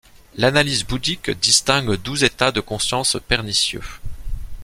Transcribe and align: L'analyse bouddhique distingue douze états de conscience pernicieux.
L'analyse 0.35 0.83
bouddhique 0.83 1.29
distingue 1.29 1.95
douze 1.95 2.23
états 2.23 2.51
de 2.51 2.59
conscience 2.59 3.17
pernicieux. 3.27 3.83